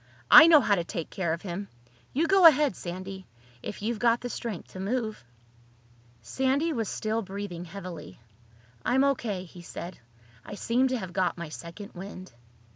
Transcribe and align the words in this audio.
I 0.31 0.47
know 0.47 0.61
how 0.61 0.73
to 0.73 0.83
take 0.83 1.11
care 1.11 1.31
of 1.31 1.43
him. 1.43 1.67
You 2.11 2.25
go 2.25 2.47
ahead, 2.47 2.75
Sandy—if 2.75 3.83
you've 3.83 3.99
got 3.99 4.19
the 4.19 4.31
strength 4.31 4.69
to 4.69 4.79
move." 4.79 5.23
Sandy 6.23 6.73
was 6.73 6.89
still 6.89 7.21
breathing 7.21 7.65
heavily. 7.65 8.19
"I'm 8.83 9.03
O.K.," 9.03 9.43
he 9.43 9.61
said. 9.61 9.99
"I 10.43 10.55
seem 10.55 10.87
to 10.87 10.97
have 10.97 11.13
got 11.13 11.37
my 11.37 11.49
second 11.49 11.91
wind." 11.93 12.31